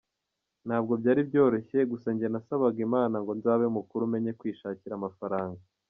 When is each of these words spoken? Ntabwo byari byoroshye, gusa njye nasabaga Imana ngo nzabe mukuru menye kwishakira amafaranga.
Ntabwo 0.67 0.93
byari 1.01 1.21
byoroshye, 1.29 1.79
gusa 1.91 2.07
njye 2.13 2.27
nasabaga 2.29 2.79
Imana 2.87 3.15
ngo 3.23 3.31
nzabe 3.39 3.65
mukuru 3.75 4.03
menye 4.13 4.31
kwishakira 4.39 4.93
amafaranga. 4.97 5.61